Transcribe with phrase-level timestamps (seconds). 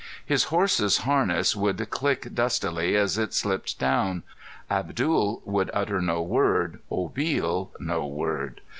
[0.25, 4.23] His horse's harness would click dustily as it slipped down.
[4.67, 8.61] Abdul would utter no word, Obil no word.